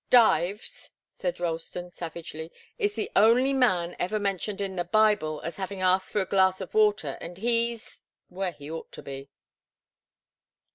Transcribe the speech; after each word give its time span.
"Dives," 0.09 0.89
said 1.11 1.39
Ralston, 1.39 1.91
savagely, 1.91 2.51
"is 2.79 2.95
the 2.95 3.11
only 3.15 3.53
man 3.53 3.95
ever 3.99 4.17
mentioned 4.17 4.59
in 4.59 4.75
the 4.75 4.83
Bible 4.83 5.39
as 5.43 5.57
having 5.57 5.79
asked 5.81 6.11
for 6.11 6.21
a 6.21 6.25
glass 6.25 6.59
of 6.59 6.73
water, 6.73 7.19
and 7.21 7.37
he's 7.37 8.01
where 8.27 8.51
he 8.51 8.71
ought 8.71 8.91
to 8.93 9.03
be." 9.03 9.29